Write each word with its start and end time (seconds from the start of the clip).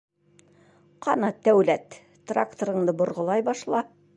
—Ҡана, 1.07 1.29
Тәүләт, 1.49 1.99
тракторыңды 2.33 2.97
борғолай 3.03 3.47
башла! 3.53 3.85